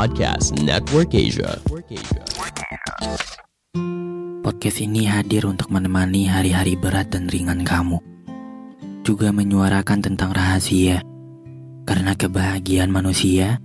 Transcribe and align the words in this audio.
Podcast 0.00 0.56
Network 0.56 1.12
Asia. 1.12 1.60
Podcast 4.40 4.80
ini 4.80 5.04
hadir 5.04 5.44
untuk 5.44 5.68
menemani 5.68 6.24
hari-hari 6.24 6.72
berat 6.72 7.12
dan 7.12 7.28
ringan 7.28 7.60
kamu. 7.68 8.00
Juga 9.04 9.28
menyuarakan 9.28 10.00
tentang 10.00 10.32
rahasia. 10.32 11.04
Karena 11.84 12.16
kebahagiaan 12.16 12.88
manusia 12.88 13.60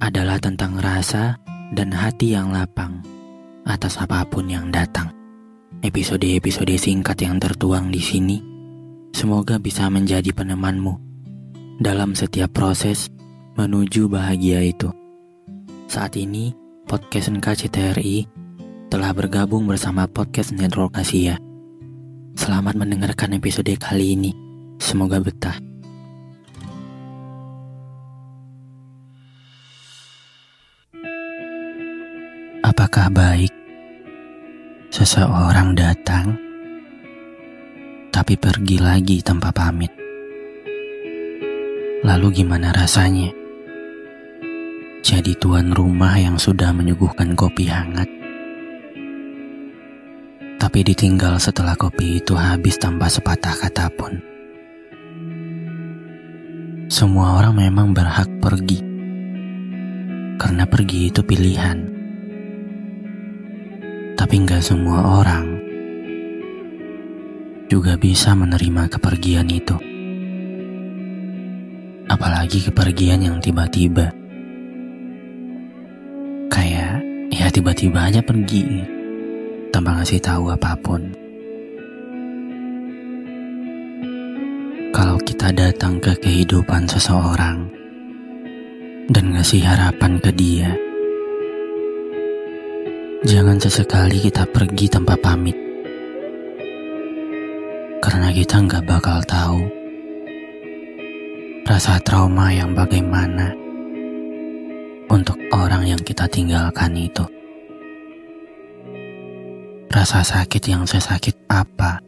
adalah 0.00 0.40
tentang 0.40 0.80
rasa 0.80 1.36
dan 1.76 1.92
hati 1.92 2.32
yang 2.32 2.56
lapang 2.56 3.04
atas 3.68 4.00
apa 4.00 4.24
pun 4.24 4.48
yang 4.48 4.72
datang. 4.72 5.12
Episode-episode 5.84 6.80
singkat 6.80 7.20
yang 7.20 7.36
tertuang 7.36 7.92
di 7.92 8.00
sini 8.00 8.40
semoga 9.12 9.60
bisa 9.60 9.92
menjadi 9.92 10.32
penemanmu 10.32 10.96
dalam 11.76 12.16
setiap 12.16 12.56
proses 12.56 13.12
menuju 13.60 14.08
bahagia 14.08 14.64
itu. 14.64 14.88
Saat 15.86 16.18
ini, 16.18 16.50
podcast 16.90 17.30
NKCTRI 17.30 18.26
telah 18.90 19.14
bergabung 19.14 19.70
bersama 19.70 20.10
podcast 20.10 20.50
Network 20.50 20.98
Asia. 20.98 21.38
Selamat 22.34 22.74
mendengarkan 22.74 23.38
episode 23.38 23.70
kali 23.78 24.18
ini. 24.18 24.34
Semoga 24.82 25.22
betah. 25.22 25.54
Apakah 32.66 33.06
baik 33.14 33.54
seseorang 34.90 35.78
datang 35.78 36.34
tapi 38.10 38.34
pergi 38.34 38.82
lagi 38.82 39.22
tanpa 39.22 39.54
pamit? 39.54 39.94
Lalu 42.02 42.42
gimana 42.42 42.74
rasanya? 42.74 43.45
Jadi 45.16 45.32
tuan 45.40 45.72
rumah 45.72 46.20
yang 46.20 46.36
sudah 46.36 46.76
menyuguhkan 46.76 47.32
kopi 47.32 47.72
hangat 47.72 48.16
tapi 50.56 50.82
ditinggal 50.82 51.38
setelah 51.38 51.76
kopi 51.76 52.18
itu 52.18 52.32
habis 52.32 52.80
tanpa 52.80 53.12
sepatah 53.12 53.54
kata 53.54 53.86
pun. 53.92 54.18
Semua 56.88 57.36
orang 57.38 57.54
memang 57.60 57.92
berhak 57.92 58.26
pergi, 58.40 58.80
karena 60.40 60.64
pergi 60.64 61.12
itu 61.12 61.20
pilihan. 61.20 61.78
Tapi 64.16 64.34
nggak 64.42 64.64
semua 64.64 65.22
orang 65.22 65.46
juga 67.68 68.00
bisa 68.00 68.32
menerima 68.32 68.88
kepergian 68.96 69.46
itu. 69.52 69.76
Apalagi 72.10 72.64
kepergian 72.64 73.20
yang 73.22 73.38
tiba-tiba. 73.44 74.15
Ya 77.46 77.54
tiba-tiba 77.54 78.10
aja 78.10 78.18
pergi 78.26 78.82
tanpa 79.70 80.02
ngasih 80.02 80.18
tahu 80.18 80.50
apa 80.50 80.74
pun. 80.82 81.14
Kalau 84.90 85.14
kita 85.22 85.54
datang 85.54 86.02
ke 86.02 86.10
kehidupan 86.18 86.90
seseorang 86.90 87.70
dan 89.14 89.24
ngasih 89.30 89.62
harapan 89.62 90.18
ke 90.18 90.34
dia, 90.34 90.74
jangan 93.22 93.62
sesekali 93.62 94.18
kita 94.26 94.42
pergi 94.50 94.90
tanpa 94.90 95.14
pamit. 95.14 95.54
Karena 98.02 98.34
kita 98.34 98.58
nggak 98.58 98.90
bakal 98.90 99.22
tahu 99.22 99.62
rasa 101.62 102.02
trauma 102.02 102.50
yang 102.50 102.74
bagaimana 102.74 103.54
untuk 105.14 105.38
orang 105.54 105.86
yang 105.94 106.02
kita 106.02 106.26
tinggalkan 106.26 106.90
itu 106.98 107.35
rasa 109.96 110.20
sakit 110.20 110.60
yang 110.68 110.84
sesakit 110.84 111.32
apa 111.48 112.04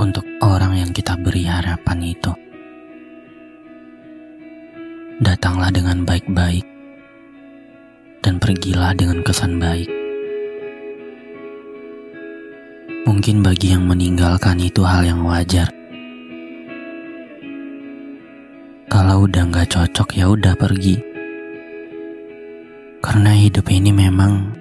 untuk 0.00 0.24
orang 0.40 0.72
yang 0.72 0.88
kita 0.88 1.12
beri 1.20 1.44
harapan 1.44 2.16
itu. 2.16 2.32
Datanglah 5.20 5.68
dengan 5.68 6.08
baik-baik 6.08 6.64
dan 8.24 8.40
pergilah 8.40 8.96
dengan 8.96 9.20
kesan 9.20 9.60
baik. 9.60 9.92
Mungkin 13.04 13.44
bagi 13.44 13.76
yang 13.76 13.84
meninggalkan 13.84 14.64
itu 14.64 14.80
hal 14.80 15.04
yang 15.04 15.20
wajar. 15.20 15.68
Kalau 18.88 19.28
udah 19.28 19.44
nggak 19.44 19.68
cocok 19.68 20.08
ya 20.16 20.32
udah 20.32 20.56
pergi. 20.56 20.96
Karena 23.04 23.36
hidup 23.36 23.68
ini 23.68 23.92
memang 23.92 24.59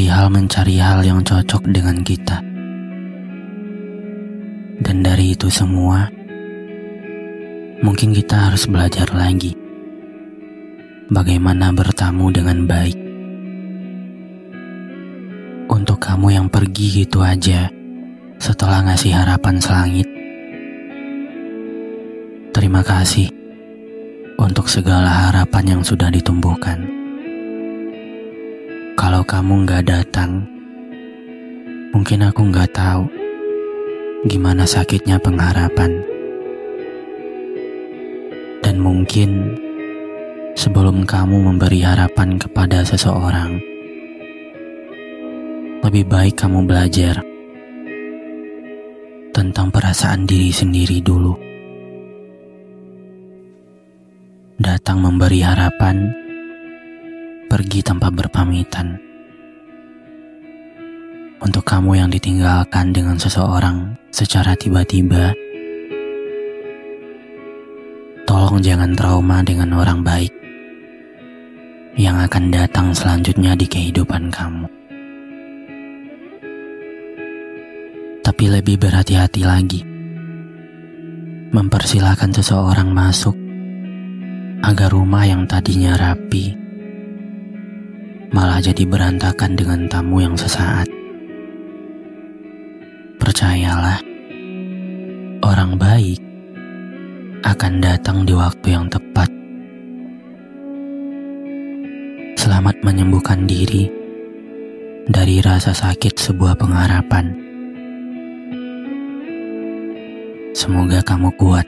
perihal 0.00 0.32
mencari 0.32 0.80
hal 0.80 1.04
yang 1.04 1.20
cocok 1.20 1.60
dengan 1.76 2.00
kita. 2.00 2.40
Dan 4.80 5.04
dari 5.04 5.36
itu 5.36 5.52
semua, 5.52 6.08
mungkin 7.84 8.16
kita 8.16 8.48
harus 8.48 8.64
belajar 8.64 9.12
lagi 9.12 9.52
bagaimana 11.12 11.68
bertamu 11.76 12.32
dengan 12.32 12.64
baik. 12.64 12.96
Untuk 15.68 16.00
kamu 16.00 16.32
yang 16.32 16.46
pergi 16.48 17.04
gitu 17.04 17.20
aja 17.20 17.68
setelah 18.40 18.80
ngasih 18.88 19.12
harapan 19.12 19.60
selangit. 19.60 20.08
Terima 22.56 22.80
kasih 22.80 23.28
untuk 24.40 24.64
segala 24.64 25.28
harapan 25.28 25.76
yang 25.76 25.82
sudah 25.84 26.08
ditumbuhkan. 26.08 26.99
Kalau 29.10 29.26
kamu 29.26 29.66
nggak 29.66 29.90
datang, 29.90 30.46
mungkin 31.90 32.30
aku 32.30 32.46
nggak 32.46 32.70
tahu 32.70 33.10
gimana 34.30 34.62
sakitnya 34.62 35.18
pengharapan. 35.18 35.98
Dan 38.62 38.78
mungkin 38.78 39.58
sebelum 40.54 41.02
kamu 41.02 41.42
memberi 41.42 41.82
harapan 41.82 42.38
kepada 42.38 42.86
seseorang, 42.86 43.58
lebih 45.82 46.06
baik 46.06 46.38
kamu 46.38 46.70
belajar 46.70 47.18
tentang 49.34 49.74
perasaan 49.74 50.22
diri 50.22 50.54
sendiri 50.54 51.02
dulu. 51.02 51.34
Datang 54.54 55.02
memberi 55.02 55.42
harapan 55.42 56.29
pergi 57.60 57.84
tanpa 57.84 58.08
berpamitan. 58.08 58.96
Untuk 61.44 61.60
kamu 61.60 61.92
yang 62.00 62.08
ditinggalkan 62.08 62.88
dengan 62.88 63.20
seseorang 63.20 64.00
secara 64.08 64.56
tiba-tiba, 64.56 65.36
tolong 68.24 68.64
jangan 68.64 68.96
trauma 68.96 69.44
dengan 69.44 69.76
orang 69.76 70.00
baik 70.00 70.32
yang 72.00 72.16
akan 72.16 72.48
datang 72.48 72.96
selanjutnya 72.96 73.52
di 73.52 73.68
kehidupan 73.68 74.32
kamu. 74.32 74.64
Tapi 78.24 78.44
lebih 78.48 78.80
berhati-hati 78.80 79.42
lagi, 79.44 79.84
mempersilahkan 81.52 82.32
seseorang 82.40 82.88
masuk 82.88 83.36
agar 84.64 84.88
rumah 84.96 85.28
yang 85.28 85.44
tadinya 85.44 86.00
rapi 86.00 86.69
malah 88.30 88.62
jadi 88.62 88.86
berantakan 88.86 89.58
dengan 89.58 89.86
tamu 89.90 90.22
yang 90.22 90.38
sesaat. 90.38 90.86
Percayalah, 93.20 94.00
orang 95.44 95.76
baik 95.76 96.20
akan 97.44 97.72
datang 97.78 98.24
di 98.24 98.34
waktu 98.34 98.66
yang 98.72 98.86
tepat. 98.88 99.30
Selamat 102.40 102.80
menyembuhkan 102.80 103.44
diri 103.44 103.86
dari 105.06 105.44
rasa 105.44 105.76
sakit 105.76 106.16
sebuah 106.16 106.56
pengharapan 106.56 107.50
Semoga 110.60 111.00
kamu 111.00 111.30
kuat. 111.40 111.64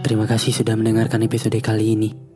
Terima 0.00 0.24
kasih 0.24 0.54
sudah 0.54 0.72
mendengarkan 0.72 1.20
episode 1.26 1.58
kali 1.60 1.98
ini. 1.98 2.35